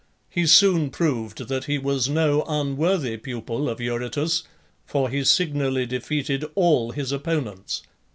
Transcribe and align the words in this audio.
He 0.31 0.47
soon 0.47 0.89
proved 0.89 1.47
that 1.47 1.65
he 1.65 1.77
was 1.77 2.09
no 2.09 2.43
unworthy 2.47 3.17
pupil 3.17 3.69
of 3.69 3.79
Eurytus, 3.79 4.41
for 4.83 5.11
he 5.11 5.23
signally 5.23 5.85
defeated 5.85 6.43
all 6.55 6.89
his 6.89 7.11
opponents. 7.11 7.83